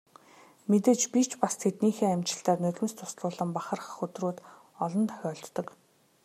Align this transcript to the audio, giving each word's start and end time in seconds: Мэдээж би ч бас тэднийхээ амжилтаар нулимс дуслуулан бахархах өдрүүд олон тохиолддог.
Мэдээж 0.69 1.01
би 1.13 1.21
ч 1.29 1.31
бас 1.41 1.53
тэднийхээ 1.63 2.09
амжилтаар 2.15 2.59
нулимс 2.61 2.93
дуслуулан 2.97 3.49
бахархах 3.55 3.97
өдрүүд 4.05 4.37
олон 4.83 5.05
тохиолддог. 5.09 5.67